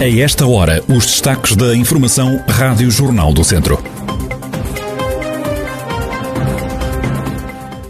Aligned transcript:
A 0.00 0.08
esta 0.08 0.46
hora, 0.46 0.80
os 0.88 1.06
destaques 1.06 1.56
da 1.56 1.74
Informação 1.74 2.40
Rádio 2.48 2.88
Jornal 2.88 3.32
do 3.32 3.42
Centro. 3.42 3.82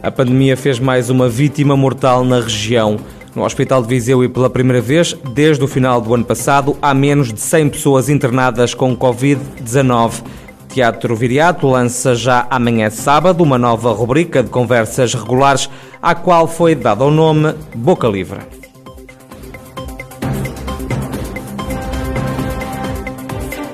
A 0.03 0.11
pandemia 0.11 0.57
fez 0.57 0.79
mais 0.79 1.11
uma 1.11 1.29
vítima 1.29 1.77
mortal 1.77 2.25
na 2.25 2.41
região. 2.41 2.97
No 3.35 3.45
Hospital 3.45 3.83
de 3.83 3.89
Viseu 3.89 4.25
e 4.25 4.29
pela 4.29 4.49
primeira 4.49 4.81
vez, 4.81 5.15
desde 5.35 5.63
o 5.63 5.69
final 5.69 6.01
do 6.01 6.15
ano 6.15 6.25
passado, 6.25 6.79
há 6.81 6.95
menos 6.95 7.31
de 7.31 7.43
100 7.43 7.69
pessoas 7.69 8.09
internadas 8.09 8.73
com 8.73 8.97
Covid-19. 8.97 10.23
Teatro 10.67 11.15
Viriato 11.15 11.69
lança 11.69 12.15
já 12.15 12.47
amanhã 12.49 12.89
sábado 12.89 13.45
uma 13.45 13.59
nova 13.59 13.93
rubrica 13.93 14.43
de 14.43 14.49
conversas 14.49 15.13
regulares, 15.13 15.69
à 16.01 16.15
qual 16.15 16.49
foi 16.49 16.75
dado 16.75 17.05
o 17.05 17.11
nome 17.11 17.55
Boca 17.75 18.09
Livre. 18.09 18.58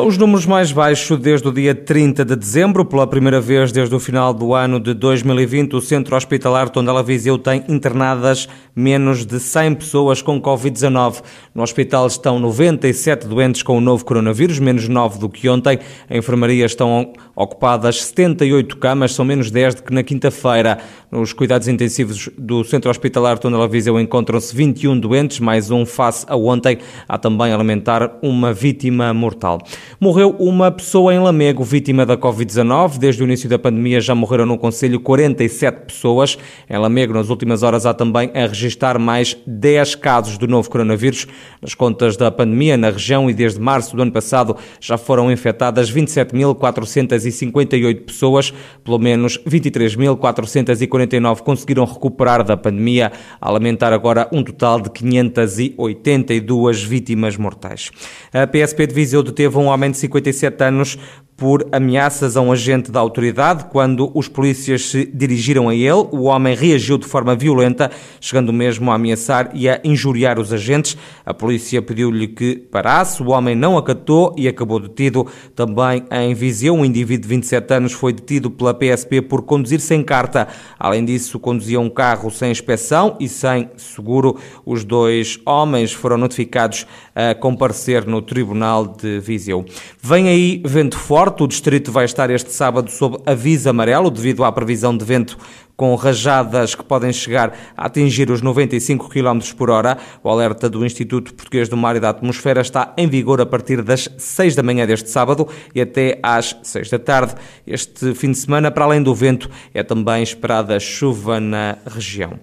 São 0.00 0.08
os 0.08 0.16
números 0.16 0.46
mais 0.46 0.72
baixos 0.72 1.18
desde 1.18 1.46
o 1.46 1.52
dia 1.52 1.74
30 1.74 2.24
de 2.24 2.34
dezembro. 2.34 2.86
Pela 2.86 3.06
primeira 3.06 3.38
vez 3.38 3.70
desde 3.70 3.94
o 3.94 4.00
final 4.00 4.32
do 4.32 4.54
ano 4.54 4.80
de 4.80 4.94
2020, 4.94 5.76
o 5.76 5.80
Centro 5.82 6.16
Hospitalar 6.16 6.70
Tondela 6.70 7.02
Viseu 7.02 7.36
tem 7.36 7.62
internadas 7.68 8.48
menos 8.74 9.26
de 9.26 9.38
100 9.38 9.74
pessoas 9.74 10.22
com 10.22 10.40
Covid-19. 10.40 11.22
No 11.54 11.62
hospital 11.62 12.06
estão 12.06 12.38
97 12.38 13.26
doentes 13.26 13.62
com 13.62 13.76
o 13.76 13.80
novo 13.80 14.02
coronavírus, 14.02 14.58
menos 14.58 14.88
9 14.88 15.18
do 15.18 15.28
que 15.28 15.46
ontem. 15.50 15.78
A 16.08 16.16
enfermaria 16.16 16.64
estão 16.64 17.12
ocupadas 17.36 18.02
78 18.04 18.78
camas, 18.78 19.12
são 19.12 19.22
menos 19.24 19.50
10 19.50 19.74
do 19.74 19.82
que 19.82 19.92
na 19.92 20.02
quinta-feira. 20.02 20.78
Nos 21.10 21.34
cuidados 21.34 21.68
intensivos 21.68 22.30
do 22.38 22.64
Centro 22.64 22.90
Hospitalar 22.90 23.38
Tondela 23.38 23.68
Viseu 23.68 24.00
encontram-se 24.00 24.56
21 24.56 24.98
doentes, 24.98 25.40
mais 25.40 25.70
um 25.70 25.84
face 25.84 26.24
a 26.26 26.36
ontem. 26.36 26.78
Há 27.06 27.18
também 27.18 27.52
a 27.52 27.56
lamentar 27.58 28.18
uma 28.22 28.52
vítima 28.54 29.12
mortal. 29.12 29.58
Morreu 29.98 30.36
uma 30.38 30.70
pessoa 30.70 31.12
em 31.12 31.18
Lamego, 31.18 31.64
vítima 31.64 32.06
da 32.06 32.16
Covid-19. 32.16 32.98
Desde 32.98 33.22
o 33.22 33.24
início 33.24 33.48
da 33.48 33.58
pandemia 33.58 34.00
já 34.00 34.14
morreram 34.14 34.46
no 34.46 34.56
Conselho 34.56 35.00
47 35.00 35.86
pessoas. 35.86 36.38
Em 36.68 36.78
Lamego, 36.78 37.12
nas 37.12 37.30
últimas 37.30 37.62
horas, 37.62 37.86
há 37.86 37.94
também 37.94 38.30
a 38.34 38.46
registrar 38.46 38.98
mais 38.98 39.36
10 39.46 39.94
casos 39.96 40.38
do 40.38 40.46
novo 40.46 40.70
coronavírus. 40.70 41.26
Nas 41.60 41.74
contas 41.74 42.16
da 42.16 42.30
pandemia 42.30 42.76
na 42.76 42.90
região 42.90 43.28
e 43.28 43.34
desde 43.34 43.58
março 43.58 43.96
do 43.96 44.02
ano 44.02 44.12
passado 44.12 44.56
já 44.80 44.96
foram 44.96 45.32
infectadas 45.32 45.92
27.458 45.92 48.04
pessoas. 48.04 48.52
Pelo 48.84 48.98
menos 48.98 49.38
23.449 49.38 51.40
conseguiram 51.40 51.84
recuperar 51.84 52.44
da 52.44 52.56
pandemia, 52.56 53.10
a 53.40 53.50
lamentar 53.50 53.92
agora 53.92 54.28
um 54.32 54.42
total 54.42 54.80
de 54.80 54.90
582 54.90 56.82
vítimas 56.82 57.36
mortais. 57.36 57.90
A 58.32 58.46
PSP 58.46 58.86
de 58.86 58.94
Viseu 58.94 59.22
deteve 59.22 59.58
um 59.58 59.69
homem 59.70 59.90
de 59.90 59.96
57 59.98 60.64
anos 60.64 60.98
por 61.40 61.66
ameaças 61.72 62.36
a 62.36 62.42
um 62.42 62.52
agente 62.52 62.92
da 62.92 63.00
autoridade. 63.00 63.64
Quando 63.72 64.12
os 64.14 64.28
polícias 64.28 64.90
se 64.90 65.06
dirigiram 65.06 65.70
a 65.70 65.74
ele, 65.74 66.06
o 66.10 66.24
homem 66.24 66.54
reagiu 66.54 66.98
de 66.98 67.06
forma 67.06 67.34
violenta, 67.34 67.90
chegando 68.20 68.52
mesmo 68.52 68.90
a 68.90 68.96
ameaçar 68.96 69.50
e 69.54 69.66
a 69.66 69.80
injuriar 69.82 70.38
os 70.38 70.52
agentes. 70.52 70.98
A 71.24 71.32
polícia 71.32 71.80
pediu-lhe 71.80 72.28
que 72.28 72.56
parasse, 72.56 73.22
o 73.22 73.30
homem 73.30 73.54
não 73.54 73.78
acatou 73.78 74.34
e 74.36 74.46
acabou 74.46 74.78
detido. 74.78 75.26
Também 75.56 76.04
em 76.10 76.34
Viseu, 76.34 76.74
um 76.74 76.84
indivíduo 76.84 77.22
de 77.22 77.28
27 77.28 77.72
anos 77.72 77.92
foi 77.92 78.12
detido 78.12 78.50
pela 78.50 78.74
PSP 78.74 79.22
por 79.22 79.40
conduzir 79.40 79.80
sem 79.80 80.02
carta. 80.02 80.46
Além 80.78 81.06
disso, 81.06 81.38
conduzia 81.38 81.80
um 81.80 81.88
carro 81.88 82.30
sem 82.30 82.50
inspeção 82.50 83.16
e 83.18 83.26
sem 83.26 83.70
seguro. 83.78 84.36
Os 84.66 84.84
dois 84.84 85.40
homens 85.46 85.90
foram 85.90 86.18
notificados 86.18 86.86
a 87.14 87.34
comparecer 87.34 88.06
no 88.06 88.20
Tribunal 88.20 88.86
de 88.86 89.20
Viseu. 89.20 89.64
Vem 90.02 90.28
aí 90.28 90.62
vento 90.66 90.98
forte 90.98 91.29
norte. 91.30 91.42
O 91.42 91.46
distrito 91.46 91.92
vai 91.92 92.04
estar 92.04 92.30
este 92.30 92.52
sábado 92.52 92.90
sob 92.90 93.18
aviso 93.24 93.68
amarelo 93.68 94.10
devido 94.10 94.44
à 94.44 94.52
previsão 94.52 94.96
de 94.96 95.04
vento 95.04 95.38
com 95.80 95.94
rajadas 95.94 96.74
que 96.74 96.84
podem 96.84 97.10
chegar 97.10 97.56
a 97.74 97.86
atingir 97.86 98.30
os 98.30 98.42
95 98.42 99.08
km 99.08 99.40
por 99.56 99.70
hora. 99.70 99.96
O 100.22 100.28
alerta 100.28 100.68
do 100.68 100.84
Instituto 100.84 101.32
Português 101.32 101.70
do 101.70 101.76
Mar 101.76 101.96
e 101.96 102.00
da 102.00 102.10
Atmosfera 102.10 102.60
está 102.60 102.92
em 102.98 103.08
vigor 103.08 103.40
a 103.40 103.46
partir 103.46 103.80
das 103.80 104.06
6 104.18 104.54
da 104.54 104.62
manhã 104.62 104.86
deste 104.86 105.08
sábado 105.08 105.48
e 105.74 105.80
até 105.80 106.18
às 106.22 106.54
6 106.62 106.90
da 106.90 106.98
tarde. 106.98 107.34
Este 107.66 108.14
fim 108.14 108.30
de 108.30 108.36
semana, 108.36 108.70
para 108.70 108.84
além 108.84 109.02
do 109.02 109.14
vento, 109.14 109.48
é 109.72 109.82
também 109.82 110.22
esperada 110.22 110.78
chuva 110.78 111.40
na 111.40 111.78
região. 111.86 112.38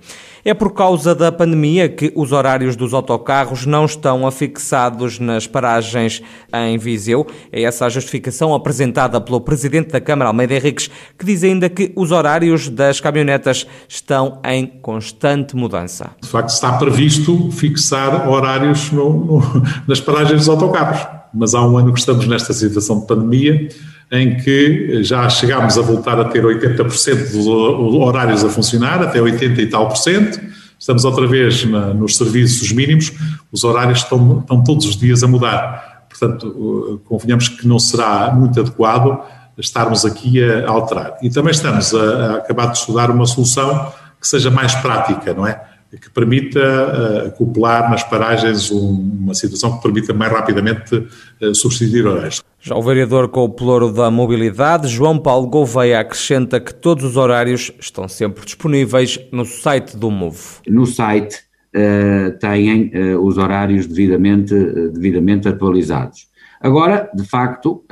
É 0.48 0.54
por 0.54 0.74
causa 0.74 1.14
da 1.14 1.30
pandemia 1.30 1.90
que 1.90 2.10
os 2.16 2.32
horários 2.32 2.78
dos 2.78 2.94
autocarros 2.94 3.66
não 3.66 3.84
estão 3.84 4.26
afixados 4.26 5.20
nas 5.20 5.46
paragens 5.46 6.24
em 6.54 6.78
Viseu. 6.78 7.28
É 7.52 7.64
essa 7.64 7.86
a 7.86 7.90
justificação 7.90 8.54
apresentada 8.54 9.20
pelo 9.20 9.42
Presidente 9.42 9.90
da 9.90 10.00
Câmara, 10.00 10.30
Almeida 10.30 10.56
Henriques, 10.56 10.90
que 11.20 11.26
diz 11.26 11.44
ainda 11.44 11.70
que 11.70 11.92
os 11.98 12.14
horários 12.14 12.70
das 12.70 13.02
caminhonetas 13.28 13.68
estão 13.88 14.40
em 14.46 14.66
constante 14.66 15.56
mudança. 15.56 16.12
De 16.22 16.30
facto, 16.30 16.50
está 16.50 16.74
previsto 16.74 17.52
fixar 17.52 18.30
horários 18.30 18.92
no, 18.92 19.26
no, 19.26 19.64
nas 19.88 20.00
paragens 20.00 20.40
dos 20.40 20.50
autocarros, 20.50 21.06
mas 21.34 21.54
há 21.54 21.62
um 21.68 21.78
ano 21.78 21.94
que 21.94 22.00
estamos 22.00 22.26
nesta 22.26 22.54
situação 22.54 23.02
de 23.02 23.08
pandemia 23.08 23.68
em 24.10 24.38
que 24.38 25.04
já 25.04 25.28
chegámos 25.28 25.78
a 25.78 25.82
voltar 25.82 26.18
a 26.18 26.26
ter 26.26 26.42
80% 26.42 27.32
dos 27.32 27.46
horários 27.46 28.44
a 28.46 28.50
funcionar, 28.50 29.04
até 29.04 29.22
80 29.22 29.62
e 29.62 29.68
tal 29.68 29.90
por 29.90 29.98
cento. 29.98 30.40
Estamos 30.80 31.04
outra 31.04 31.28
vez 31.28 31.66
na, 31.66 31.94
nos 31.94 32.16
serviços 32.16 32.72
mínimos, 32.72 33.12
os 33.52 33.66
horários 33.66 34.00
estão, 34.00 34.40
estão 34.40 34.64
todos 34.64 34.86
os 34.86 34.96
dias 34.96 35.24
a 35.24 35.28
mudar. 35.28 36.06
Portanto, 36.08 37.02
convenhamos 37.06 37.50
que 37.50 37.68
não 37.68 37.78
será 37.78 38.34
muito 38.34 38.60
adequado 38.60 39.20
estarmos 39.58 40.06
aqui 40.06 40.44
a 40.44 40.70
alterar. 40.70 41.18
E 41.22 41.30
também 41.30 41.52
estamos 41.52 41.94
a, 41.94 42.00
a 42.00 42.36
acabar 42.38 42.68
de 42.68 42.78
estudar 42.78 43.10
uma 43.12 43.26
solução 43.26 43.92
que 44.20 44.28
seja 44.28 44.50
mais 44.50 44.74
prática, 44.76 45.34
não 45.34 45.46
é? 45.46 45.62
que 45.96 46.10
permita 46.10 46.60
uh, 46.60 47.28
acoplar 47.28 47.90
nas 47.90 48.04
paragens 48.04 48.70
um, 48.72 48.90
uma 49.22 49.34
situação 49.34 49.78
que 49.78 49.84
permita 49.84 50.14
mais 50.14 50.32
rapidamente 50.32 50.96
uh, 50.96 51.56
substituir 51.56 52.06
horários. 52.06 52.44
Já 52.60 52.76
o 52.76 52.82
vereador 52.82 53.30
com 53.30 53.46
o 53.46 53.50
ploro 53.50 53.92
da 53.94 54.12
mobilidade, 54.12 54.90
João 54.90 55.18
Paulo 55.18 55.48
Gouveia, 55.48 56.02
acrescenta 56.02 56.60
que 56.60 56.74
todos 56.74 57.06
os 57.06 57.16
horários 57.16 57.72
estão 57.80 58.08
sempre 58.10 58.44
disponíveis 58.44 59.18
no 59.32 59.46
site 59.46 59.96
do 59.96 60.12
MOVE. 60.12 60.60
No 60.68 60.86
site 60.86 61.38
uh, 61.74 62.38
têm 62.38 62.92
uh, 62.94 63.26
os 63.26 63.38
horários 63.38 63.88
devidamente, 63.88 64.54
devidamente 64.92 65.48
atualizados. 65.48 66.28
Agora, 66.62 67.10
de 67.14 67.24
facto, 67.24 67.84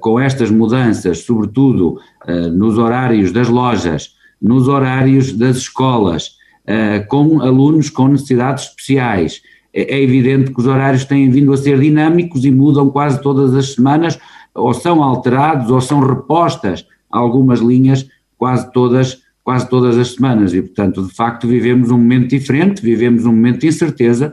com 0.00 0.18
estas 0.18 0.50
mudanças, 0.50 1.20
sobretudo 1.20 1.98
nos 2.52 2.76
horários 2.76 3.32
das 3.32 3.48
lojas, 3.48 4.14
nos 4.42 4.66
horários 4.66 5.32
das 5.32 5.58
escolas, 5.58 6.32
com 7.08 7.40
alunos 7.40 7.88
com 7.88 8.08
necessidades 8.08 8.64
especiais, 8.64 9.42
é, 9.72 9.96
é 9.96 10.02
evidente 10.02 10.52
que 10.52 10.60
os 10.60 10.66
horários 10.66 11.04
têm 11.04 11.30
vindo 11.30 11.52
a 11.52 11.56
ser 11.56 11.78
dinâmicos 11.78 12.44
e 12.44 12.50
mudam 12.50 12.90
quase 12.90 13.20
todas 13.22 13.54
as 13.54 13.74
semanas, 13.74 14.18
ou 14.54 14.74
são 14.74 15.02
alterados 15.02 15.70
ou 15.70 15.80
são 15.80 16.00
repostas 16.00 16.84
algumas 17.10 17.60
linhas 17.60 18.06
quase 18.36 18.70
todas, 18.72 19.18
quase 19.44 19.68
todas 19.68 19.96
as 19.96 20.14
semanas. 20.14 20.52
E, 20.52 20.62
portanto, 20.62 21.02
de 21.06 21.14
facto, 21.14 21.46
vivemos 21.46 21.90
um 21.90 21.98
momento 21.98 22.30
diferente, 22.30 22.82
vivemos 22.82 23.24
um 23.24 23.32
momento 23.32 23.60
de 23.60 23.68
incerteza, 23.68 24.32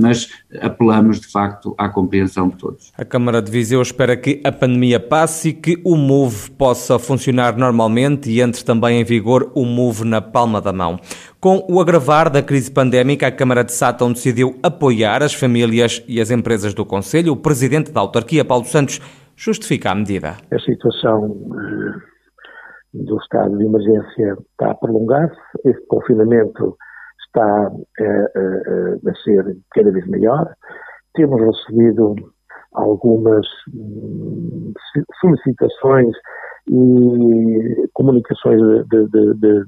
mas 0.00 0.28
apelamos 0.60 1.20
de 1.20 1.26
facto 1.26 1.74
à 1.76 1.88
compreensão 1.88 2.48
de 2.48 2.56
todos. 2.56 2.92
A 2.96 3.04
Câmara 3.04 3.42
de 3.42 3.50
Viseu 3.50 3.82
espera 3.82 4.16
que 4.16 4.40
a 4.44 4.52
pandemia 4.52 5.00
passe 5.00 5.48
e 5.48 5.52
que 5.52 5.80
o 5.84 5.96
MOVE 5.96 6.50
possa 6.52 6.98
funcionar 6.98 7.56
normalmente 7.56 8.30
e 8.30 8.40
entre 8.40 8.64
também 8.64 9.00
em 9.00 9.04
vigor 9.04 9.50
o 9.54 9.64
MOVE 9.64 10.04
na 10.04 10.20
palma 10.20 10.60
da 10.60 10.72
mão. 10.72 10.98
Com 11.40 11.64
o 11.68 11.80
agravar 11.80 12.30
da 12.30 12.42
crise 12.42 12.70
pandémica, 12.70 13.26
a 13.26 13.32
Câmara 13.32 13.64
de 13.64 13.72
Sátão 13.72 14.12
decidiu 14.12 14.58
apoiar 14.62 15.22
as 15.22 15.34
famílias 15.34 16.02
e 16.08 16.20
as 16.20 16.30
empresas 16.30 16.74
do 16.74 16.84
Conselho. 16.84 17.32
O 17.32 17.36
presidente 17.36 17.92
da 17.92 18.00
autarquia, 18.00 18.44
Paulo 18.44 18.64
Santos, 18.64 19.00
justifica 19.36 19.90
a 19.90 19.94
medida. 19.94 20.36
A 20.52 20.58
situação 20.58 21.36
eh, 21.54 21.98
do 22.92 23.16
estado 23.18 23.56
de 23.56 23.64
emergência 23.64 24.36
está 24.50 24.72
a 24.72 24.74
prolongar-se, 24.74 25.36
este 25.64 25.86
confinamento 25.86 26.76
está 27.28 27.70
eh, 28.00 28.98
a 29.06 29.14
ser 29.22 29.56
cada 29.70 29.90
vez 29.90 30.06
maior. 30.08 30.52
Temos 31.14 31.40
recebido 31.40 32.14
algumas 32.72 33.46
hum, 33.74 34.72
solicitações 35.20 36.14
e 36.68 37.88
comunicações 37.94 38.60
de, 38.88 39.06
de, 39.08 39.34
de 39.34 39.64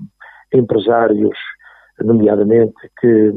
empresários, 0.52 1.38
nomeadamente, 2.00 2.74
que, 3.00 3.32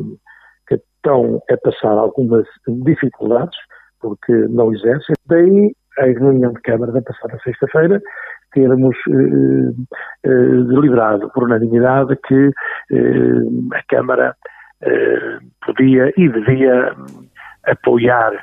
que, 0.67 0.75
estão 0.75 1.41
a 1.49 1.57
passar 1.57 1.97
algumas 1.97 2.45
dificuldades, 2.67 3.57
porque 3.99 4.33
não 4.49 4.73
exercem. 4.73 5.15
Daí, 5.27 5.75
a 5.99 6.05
reunião 6.05 6.53
de 6.53 6.61
Câmara 6.61 6.91
da 6.91 7.01
passada 7.01 7.37
sexta-feira, 7.43 8.01
termos 8.53 8.95
eh, 9.09 9.73
eh, 10.23 10.29
deliberado 10.67 11.29
por 11.31 11.43
unanimidade 11.43 12.15
que 12.27 12.51
eh, 12.91 13.77
a 13.77 13.83
Câmara 13.87 14.35
eh, 14.81 15.39
podia 15.65 16.13
e 16.17 16.29
devia 16.29 16.95
apoiar. 17.65 18.33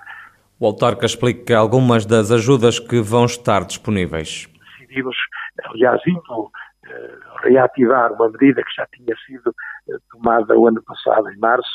O 0.58 0.67
autarca 0.67 1.06
explica 1.06 1.56
algumas 1.56 2.05
das 2.05 2.31
ajudas 2.31 2.79
que 2.79 3.00
vão 3.00 3.25
estar 3.25 3.64
disponíveis. 3.64 4.49
Decidimos, 4.79 5.17
aliás, 5.64 6.00
indo 6.06 6.50
eh, 6.87 7.19
reativar 7.43 8.12
uma 8.12 8.29
medida 8.31 8.62
que 8.62 8.75
já 8.75 8.87
tinha 8.93 9.14
sido 9.26 9.55
eh, 9.88 9.97
tomada 10.11 10.58
o 10.58 10.67
ano 10.67 10.82
passado, 10.82 11.31
em 11.31 11.38
março, 11.38 11.70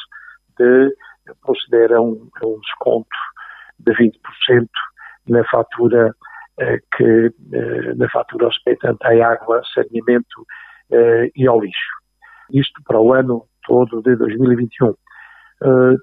de 0.58 0.94
proceder 1.42 1.94
a 1.94 2.02
um, 2.02 2.30
a 2.42 2.48
um 2.48 2.60
desconto 2.60 3.08
de 3.80 3.92
20% 3.94 4.68
na 5.28 5.44
fatura 5.46 6.14
eh, 6.60 6.80
que 6.96 7.32
na 7.98 8.10
fatura 8.10 8.48
respeitante 8.48 9.00
à 9.06 9.32
água, 9.32 9.62
saneamento 9.74 10.46
e 11.36 11.48
ao 11.48 11.60
lixo. 11.60 11.96
Isto 12.54 12.82
para 12.84 13.00
o 13.00 13.12
ano 13.14 13.46
todo 13.66 14.02
de 14.02 14.16
2021. 14.16 14.94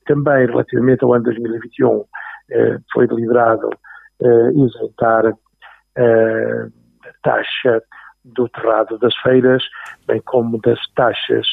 Também 0.07 0.47
relativamente 0.47 1.05
ao 1.05 1.15
ano 1.15 1.25
2021 1.25 2.05
foi 2.93 3.07
deliberado 3.07 3.71
isentar 4.55 5.27
a 5.27 5.33
taxa 7.23 7.81
do 8.25 8.49
terrado 8.49 8.99
das 8.99 9.15
feiras, 9.19 9.63
bem 10.07 10.21
como 10.23 10.61
das 10.61 10.81
taxas 10.95 11.47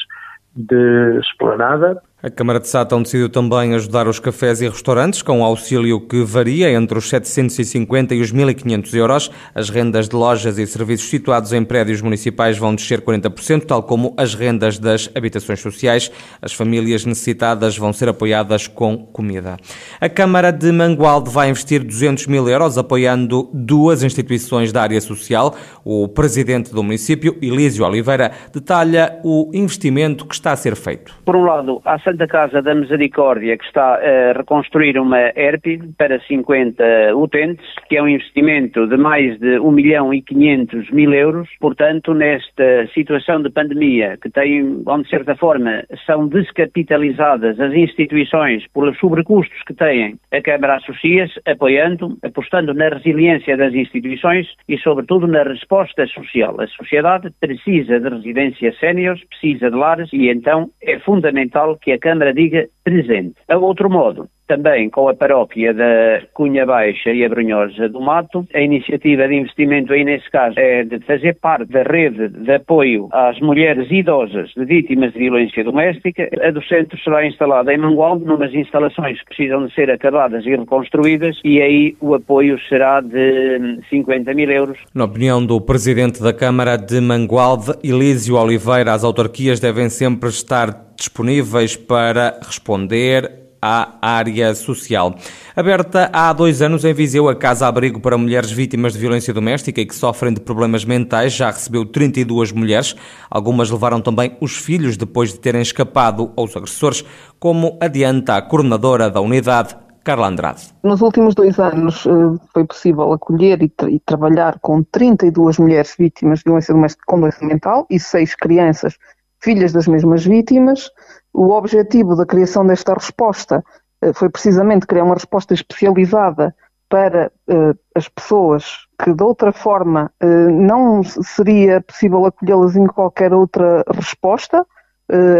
de 0.54 1.18
esplanada, 1.20 2.02
a 2.22 2.28
Câmara 2.28 2.60
de 2.60 2.68
Sátão 2.68 3.02
decidiu 3.02 3.30
também 3.30 3.74
ajudar 3.74 4.06
os 4.06 4.18
cafés 4.18 4.60
e 4.60 4.68
restaurantes 4.68 5.22
com 5.22 5.38
um 5.38 5.44
auxílio 5.44 5.98
que 6.00 6.22
varia 6.22 6.70
entre 6.70 6.98
os 6.98 7.08
750 7.08 8.14
e 8.14 8.20
os 8.20 8.30
1.500 8.30 8.94
euros. 8.94 9.30
As 9.54 9.70
rendas 9.70 10.06
de 10.06 10.14
lojas 10.14 10.58
e 10.58 10.66
serviços 10.66 11.08
situados 11.08 11.54
em 11.54 11.64
prédios 11.64 12.02
municipais 12.02 12.58
vão 12.58 12.74
descer 12.74 13.00
40%, 13.00 13.64
tal 13.64 13.82
como 13.82 14.12
as 14.18 14.34
rendas 14.34 14.78
das 14.78 15.10
habitações 15.14 15.60
sociais. 15.60 16.12
As 16.42 16.52
famílias 16.52 17.06
necessitadas 17.06 17.78
vão 17.78 17.90
ser 17.90 18.10
apoiadas 18.10 18.66
com 18.66 18.98
comida. 18.98 19.56
A 19.98 20.08
Câmara 20.08 20.50
de 20.50 20.70
Mangualde 20.70 21.30
vai 21.30 21.48
investir 21.48 21.82
200 21.82 22.26
mil 22.26 22.46
euros 22.46 22.76
apoiando 22.76 23.48
duas 23.54 24.02
instituições 24.02 24.72
da 24.72 24.82
área 24.82 25.00
social. 25.00 25.54
O 25.82 26.06
presidente 26.06 26.70
do 26.70 26.82
município, 26.82 27.38
Elísio 27.40 27.82
Oliveira, 27.86 28.32
detalha 28.52 29.18
o 29.24 29.50
investimento 29.54 30.26
que 30.26 30.34
está 30.34 30.52
a 30.52 30.56
ser 30.56 30.76
feito. 30.76 31.14
Por 31.24 31.34
um 31.34 31.44
lado, 31.44 31.80
há 31.82 31.98
Santa 32.10 32.26
Casa 32.26 32.60
da 32.60 32.74
Misericórdia, 32.74 33.56
que 33.56 33.64
está 33.64 33.94
a 33.94 34.32
reconstruir 34.36 34.98
uma 34.98 35.30
ERP 35.36 35.94
para 35.96 36.18
50 36.18 37.14
utentes, 37.14 37.64
que 37.88 37.96
é 37.96 38.02
um 38.02 38.08
investimento 38.08 38.84
de 38.88 38.96
mais 38.96 39.38
de 39.38 39.60
1 39.60 39.70
milhão 39.70 40.12
e 40.12 40.20
500 40.20 40.90
mil 40.90 41.14
euros. 41.14 41.48
Portanto, 41.60 42.12
nesta 42.12 42.88
situação 42.92 43.40
de 43.40 43.50
pandemia, 43.50 44.18
que 44.20 44.28
tem, 44.28 44.82
onde 44.88 45.04
de 45.04 45.10
certa 45.10 45.36
forma 45.36 45.84
são 46.04 46.26
descapitalizadas 46.26 47.60
as 47.60 47.72
instituições 47.74 48.66
pelos 48.74 48.98
sobrecustos 48.98 49.62
que 49.64 49.74
têm, 49.74 50.16
a 50.32 50.42
Câmara 50.42 50.78
associa-se, 50.78 51.40
apoiando, 51.46 52.18
apostando 52.24 52.74
na 52.74 52.88
resiliência 52.88 53.56
das 53.56 53.72
instituições 53.72 54.48
e, 54.68 54.76
sobretudo, 54.78 55.28
na 55.28 55.44
resposta 55.44 56.04
social. 56.08 56.60
A 56.60 56.66
sociedade 56.66 57.30
precisa 57.40 58.00
de 58.00 58.08
residências 58.08 58.76
séniores, 58.80 59.22
precisa 59.28 59.70
de 59.70 59.76
lares 59.76 60.12
e, 60.12 60.28
então, 60.28 60.70
é 60.82 60.98
fundamental 60.98 61.78
que 61.80 61.92
a 61.92 61.98
Câmara 62.00 62.34
diga 62.34 62.66
presente. 62.82 63.36
A 63.48 63.56
outro 63.56 63.88
modo, 63.90 64.28
também 64.50 64.90
com 64.90 65.08
a 65.08 65.14
paróquia 65.14 65.72
da 65.72 66.22
Cunha 66.34 66.66
Baixa 66.66 67.12
e 67.12 67.24
a 67.24 67.28
Brunhosa 67.28 67.88
do 67.88 68.00
Mato. 68.00 68.44
A 68.52 68.60
iniciativa 68.60 69.28
de 69.28 69.36
investimento 69.36 69.92
aí 69.92 70.02
nesse 70.02 70.28
caso 70.28 70.58
é 70.58 70.82
de 70.82 70.98
fazer 71.06 71.36
parte 71.40 71.66
da 71.66 71.84
rede 71.84 72.28
de 72.30 72.52
apoio 72.52 73.08
às 73.12 73.38
mulheres 73.38 73.88
idosas 73.92 74.50
de 74.56 74.64
vítimas 74.64 75.12
de 75.12 75.20
violência 75.20 75.62
doméstica. 75.62 76.28
A 76.42 76.50
do 76.50 76.60
centro 76.64 76.98
será 76.98 77.24
instalada 77.24 77.72
em 77.72 77.78
Mangualde, 77.78 78.24
numas 78.24 78.52
instalações 78.52 79.20
que 79.20 79.26
precisam 79.26 79.66
de 79.66 79.72
ser 79.72 79.88
acabadas 79.88 80.44
e 80.44 80.56
reconstruídas 80.56 81.38
e 81.44 81.62
aí 81.62 81.96
o 82.00 82.16
apoio 82.16 82.58
será 82.68 83.00
de 83.00 83.78
50 83.88 84.34
mil 84.34 84.50
euros. 84.50 84.78
Na 84.92 85.04
opinião 85.04 85.46
do 85.46 85.60
Presidente 85.60 86.20
da 86.20 86.32
Câmara 86.32 86.76
de 86.76 87.00
Mangualde, 87.00 87.72
Elísio 87.84 88.34
Oliveira, 88.34 88.94
as 88.94 89.04
autarquias 89.04 89.60
devem 89.60 89.88
sempre 89.88 90.28
estar 90.28 90.90
disponíveis 90.96 91.76
para 91.76 92.40
responder 92.42 93.39
à 93.60 93.96
área 94.00 94.54
social. 94.54 95.14
Aberta 95.54 96.08
há 96.12 96.32
dois 96.32 96.62
anos 96.62 96.84
em 96.84 96.94
Viseu, 96.94 97.28
a 97.28 97.34
Casa 97.34 97.66
Abrigo 97.66 98.00
para 98.00 98.16
Mulheres 98.16 98.50
Vítimas 98.50 98.92
de 98.94 98.98
Violência 98.98 99.34
Doméstica 99.34 99.80
e 99.80 99.86
que 99.86 99.94
sofrem 99.94 100.32
de 100.32 100.40
problemas 100.40 100.84
mentais 100.84 101.32
já 101.32 101.50
recebeu 101.50 101.84
32 101.84 102.52
mulheres. 102.52 102.96
Algumas 103.30 103.70
levaram 103.70 104.00
também 104.00 104.36
os 104.40 104.56
filhos 104.56 104.96
depois 104.96 105.32
de 105.32 105.38
terem 105.38 105.60
escapado 105.60 106.32
aos 106.36 106.56
agressores, 106.56 107.04
como 107.38 107.76
adianta 107.80 108.36
a 108.36 108.42
coordenadora 108.42 109.10
da 109.10 109.20
unidade, 109.20 109.76
Carla 110.02 110.28
Andrade. 110.28 110.62
Nos 110.82 111.02
últimos 111.02 111.34
dois 111.34 111.58
anos 111.58 112.06
eh, 112.06 112.10
foi 112.52 112.64
possível 112.64 113.12
acolher 113.12 113.62
e, 113.62 113.68
tra 113.68 113.90
e 113.90 114.00
trabalhar 114.00 114.58
com 114.60 114.82
32 114.82 115.58
mulheres 115.58 115.94
vítimas 115.98 116.38
de 116.38 116.44
violência 116.46 116.74
doméstica 116.74 117.04
com 117.06 117.20
doença 117.20 117.44
mental 117.44 117.86
e 117.90 118.00
seis 118.00 118.34
crianças 118.34 118.96
filhas 119.42 119.72
das 119.72 119.86
mesmas 119.86 120.24
vítimas. 120.24 120.90
O 121.32 121.50
objetivo 121.50 122.16
da 122.16 122.26
criação 122.26 122.66
desta 122.66 122.94
resposta 122.94 123.64
eh, 124.02 124.12
foi 124.12 124.28
precisamente 124.28 124.86
criar 124.86 125.04
uma 125.04 125.14
resposta 125.14 125.54
especializada 125.54 126.54
para 126.88 127.30
uh, 127.48 127.78
as 127.94 128.08
pessoas 128.08 128.64
que 129.00 129.14
de 129.14 129.22
outra 129.22 129.52
forma 129.52 130.10
uh, 130.20 130.50
não 130.50 131.04
seria 131.04 131.80
possível 131.80 132.26
acolhê-las 132.26 132.74
em 132.74 132.86
qualquer 132.86 133.32
outra 133.32 133.84
resposta, 133.94 134.66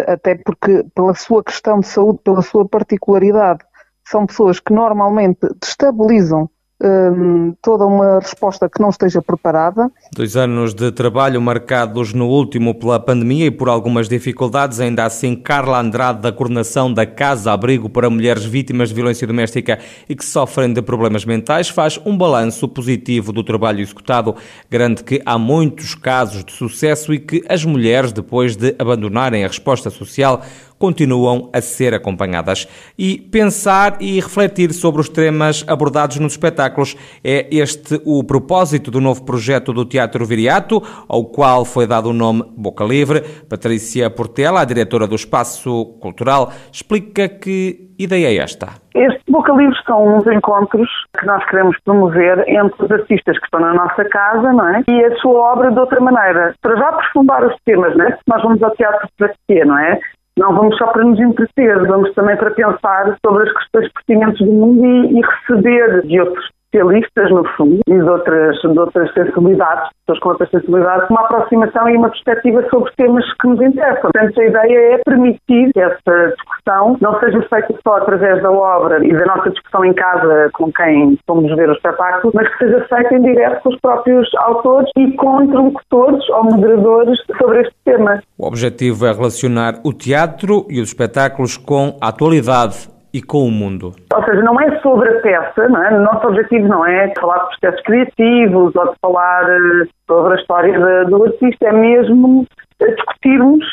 até 0.09 0.35
porque 0.35 0.85
pela 0.97 1.15
sua 1.15 1.45
questão 1.45 1.79
de 1.79 1.87
saúde, 1.87 2.19
pela 2.25 2.43
sua 2.43 2.69
particularidade, 2.69 3.61
são 4.05 4.27
pessoas 4.27 4.59
que 4.59 4.73
normalmente 4.73 5.39
destabilizam 5.63 6.51
um, 6.83 7.55
toda 7.61 7.85
uma 7.85 8.19
resposta 8.19 8.69
que 8.69 8.81
não 8.81 8.89
esteja 8.89 9.21
preparada. 9.21 9.91
Dois 10.15 10.37
anos 10.37 10.75
de 10.75 10.91
trabalho 10.91 11.41
marcados 11.41 12.15
no 12.15 12.27
último 12.27 12.75
pela 12.75 12.99
pandemia 12.99 13.47
e 13.47 13.51
por 13.51 13.69
algumas 13.69 14.09
dificuldades, 14.09 14.81
ainda 14.81 15.05
assim, 15.05 15.37
Carla 15.37 15.81
Andrade, 15.81 16.21
da 16.21 16.33
coordenação 16.33 16.93
da 16.93 17.05
Casa 17.05 17.53
Abrigo 17.53 17.89
para 17.89 18.09
Mulheres 18.09 18.45
Vítimas 18.45 18.89
de 18.89 18.95
Violência 18.95 19.27
Doméstica 19.27 19.79
e 20.09 20.15
que 20.17 20.25
sofrem 20.25 20.73
de 20.73 20.81
problemas 20.81 21.25
mentais, 21.25 21.69
faz 21.69 22.01
um 22.05 22.17
balanço 22.17 22.67
positivo 22.67 23.33
do 23.33 23.45
trabalho 23.45 23.81
executado, 23.81 24.35
garante 24.71 25.05
que 25.05 25.21
há 25.25 25.39
muitos 25.39 25.95
casos 25.95 26.45
de 26.45 26.53
sucesso 26.53 27.13
e 27.13 27.19
que 27.19 27.45
as 27.49 27.65
mulheres, 27.65 28.13
depois 28.13 28.57
de 28.57 28.75
abandonarem 28.79 29.45
a 29.45 29.49
resposta 29.49 29.91
social, 29.91 30.43
continuam 30.81 31.51
a 31.53 31.61
ser 31.61 31.93
acompanhadas. 31.93 32.67
E 32.99 33.19
pensar 33.31 33.99
e 34.01 34.19
refletir 34.19 34.73
sobre 34.73 35.03
os 35.03 35.09
temas 35.11 35.63
abordados 35.69 36.19
nos 36.19 36.33
espetáculos 36.33 36.97
é 37.23 37.47
este 37.55 38.01
o 38.05 38.25
propósito 38.25 38.91
do 38.91 39.01
novo 39.01 39.23
projeto 39.25 39.73
do 39.75 39.85
Teatro 39.85 40.25
Viriato, 40.25 40.83
ao 41.07 41.27
qual 41.27 41.67
foi 41.67 41.87
dado 41.87 42.09
o 42.09 42.15
nome 42.15 42.43
Boca 42.57 42.83
Livre. 42.83 43.21
Patrícia 43.49 44.09
Portela, 44.09 44.63
a 44.63 44.65
diretora 44.65 45.07
do 45.07 45.15
Espaço 45.15 45.85
Cultural, 46.01 46.51
explica 46.73 47.29
que 47.29 47.91
ideia 47.99 48.29
é 48.29 48.43
esta. 48.43 48.69
Este 48.95 49.21
Boca 49.31 49.53
Livre 49.53 49.77
são 49.87 50.17
uns 50.17 50.27
encontros 50.27 50.89
que 51.19 51.27
nós 51.27 51.45
queremos 51.51 51.77
promover 51.85 52.43
entre 52.49 52.85
os 52.85 52.91
artistas 52.91 53.39
que 53.39 53.45
estão 53.45 53.61
na 53.61 53.75
nossa 53.75 54.05
casa, 54.07 54.53
não 54.53 54.69
é? 54.69 54.83
E 54.89 55.05
a 55.05 55.17
sua 55.17 55.53
obra 55.53 55.71
de 55.71 55.79
outra 55.79 56.01
maneira. 56.01 56.55
Para 56.63 56.77
já 56.77 56.89
aprofundar 56.89 57.45
os 57.45 57.55
temas, 57.67 57.95
não 57.97 58.07
é? 58.07 58.19
Nós 58.27 58.43
vamos 58.43 58.63
ao 58.63 58.71
teatro 58.73 59.07
para 59.19 59.33
quê, 59.47 59.65
não 59.65 59.79
é? 59.79 60.01
Não 60.39 60.55
vamos 60.55 60.77
só 60.79 60.87
para 60.87 61.05
nos 61.05 61.19
entreter, 61.21 61.87
vamos 61.87 62.13
também 62.15 62.37
para 62.37 62.51
pensar 62.53 63.17
sobre 63.25 63.49
as 63.49 63.53
questões 63.53 63.93
pertinentes 63.93 64.47
do 64.47 64.53
mundo 64.53 64.85
e, 64.87 65.19
e 65.19 65.21
receber 65.21 66.03
de 66.07 66.21
outros 66.21 66.49
especialistas, 66.73 67.31
no 67.31 67.45
fundo, 67.57 67.81
e 67.87 67.93
de 67.93 68.09
outras, 68.09 68.57
de 68.61 68.79
outras 68.79 69.13
sensibilidades, 69.13 69.91
pessoas 70.07 70.21
com 70.21 70.29
outras 70.31 70.51
sensibilidades, 70.51 71.11
uma 71.11 71.21
aproximação 71.21 71.89
e 71.89 71.97
uma 71.97 72.09
perspectiva 72.11 72.65
sobre 72.71 72.93
temas 72.97 73.25
que 73.41 73.49
nos 73.49 73.61
interessam. 73.61 74.11
Portanto, 74.13 74.41
a 74.41 74.45
ideia 74.45 74.95
é 74.95 74.99
permitir 75.05 75.73
que 75.73 75.81
essa 75.81 76.35
discussão 76.37 76.97
não 77.01 77.19
seja 77.21 77.43
feita 77.49 77.75
só 77.87 77.97
através 77.97 78.43
da 78.43 78.51
obra 78.51 79.05
e 79.05 79.13
da 79.13 79.27
nossa 79.27 79.51
discussão 79.51 79.85
em 79.85 79.93
casa 79.93 80.51
com 80.55 80.73
quem 80.73 81.19
fomos 81.27 81.55
ver 81.57 81.69
o 81.69 81.73
espetáculo, 81.73 82.33
mas 82.35 82.49
que 82.49 82.65
seja 82.65 82.87
feita 82.89 83.15
em 83.15 83.23
direto 83.23 83.63
com 83.63 83.71
os 83.71 83.81
próprios 83.81 84.29
autores 84.37 84.91
e 84.97 85.13
com 85.17 85.43
interlocutores 85.43 86.29
ou 86.31 86.45
moderadores 86.45 87.19
sobre 87.39 87.63
este 87.63 87.75
tema. 87.85 88.23
O 88.39 88.47
objetivo 88.47 89.07
é 89.07 89.13
relacionar 89.13 89.81
o 89.85 89.93
teatro 89.93 90.67
e 90.69 90.81
os 90.81 90.89
espetáculos 90.89 91.57
com 91.57 91.97
a 92.01 92.09
atualidade 92.09 92.90
e 93.13 93.23
com 93.23 93.47
o 93.47 93.51
mundo? 93.51 93.93
Ou 94.15 94.25
seja, 94.25 94.43
não 94.43 94.61
é 94.61 94.79
sobre 94.81 95.09
a 95.09 95.21
peça, 95.21 95.69
não 95.69 95.83
é? 95.83 95.95
O 95.95 96.03
nosso 96.03 96.27
objetivo 96.29 96.69
não 96.69 96.87
é 96.87 97.13
falar 97.21 97.39
de 97.39 97.59
processos 97.59 97.83
criativos 97.83 98.75
ou 98.75 98.89
de 98.89 98.97
falar 99.01 99.45
uh, 99.45 99.89
sobre 100.07 100.35
a 100.35 100.41
história 100.41 101.05
do 101.07 101.25
artista, 101.25 101.69
é 101.69 101.73
mesmo 101.73 102.47
discutirmos 102.81 103.65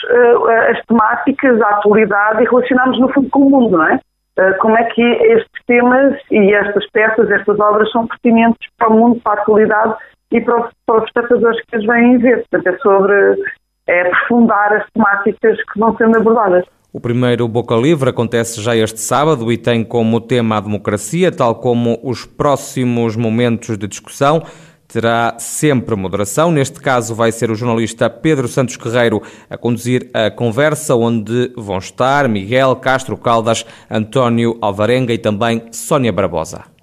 as 0.69 0.85
temáticas, 0.85 1.61
a 1.61 1.69
atualidade 1.69 2.43
e 2.43 2.45
relacionarmos 2.45 2.99
no 2.99 3.07
fundo 3.13 3.29
com 3.29 3.39
o 3.39 3.49
mundo, 3.49 3.77
não 3.77 3.87
é? 3.87 3.99
Como 4.59 4.77
é 4.77 4.83
que 4.83 5.01
estes 5.01 5.65
temas 5.65 6.13
e 6.29 6.53
estas 6.53 6.85
peças, 6.91 7.31
estas 7.31 7.57
obras 7.57 7.89
são 7.91 8.05
pertinentes 8.05 8.69
para 8.77 8.89
o 8.89 8.93
mundo, 8.93 9.21
para 9.23 9.39
a 9.39 9.41
atualidade 9.41 9.95
e 10.31 10.41
para 10.41 10.59
os, 10.59 10.71
para 10.85 10.97
os 10.97 11.03
espectadores 11.05 11.61
que 11.65 11.75
as 11.75 11.85
vêm 11.85 12.17
ver. 12.17 12.45
Portanto, 12.49 12.67
é 12.67 12.77
sobre 12.79 13.37
é 13.87 14.01
aprofundar 14.01 14.73
as 14.73 14.85
temáticas 14.91 15.57
que 15.57 15.79
vão 15.79 15.95
sendo 15.97 16.17
abordadas. 16.17 16.65
O 16.91 17.01
primeiro 17.01 17.47
Boca 17.49 17.75
Livre 17.75 18.09
acontece 18.09 18.61
já 18.61 18.75
este 18.75 19.01
sábado 19.01 19.51
e 19.51 19.57
tem 19.57 19.83
como 19.83 20.21
tema 20.21 20.57
a 20.57 20.61
democracia, 20.61 21.31
tal 21.31 21.55
como 21.55 21.99
os 22.01 22.25
próximos 22.25 23.15
momentos 23.15 23.77
de 23.77 23.87
discussão. 23.87 24.41
Terá 24.87 25.35
sempre 25.37 25.97
moderação. 25.97 26.49
Neste 26.49 26.79
caso, 26.79 27.13
vai 27.13 27.29
ser 27.29 27.51
o 27.51 27.55
jornalista 27.55 28.09
Pedro 28.09 28.47
Santos 28.47 28.77
Guerreiro 28.77 29.21
a 29.49 29.57
conduzir 29.57 30.09
a 30.13 30.31
conversa, 30.31 30.95
onde 30.95 31.51
vão 31.57 31.77
estar 31.77 32.29
Miguel 32.29 32.73
Castro 32.77 33.17
Caldas, 33.17 33.65
António 33.91 34.57
Alvarenga 34.61 35.13
e 35.13 35.17
também 35.17 35.63
Sónia 35.73 36.13
Barbosa. 36.13 36.76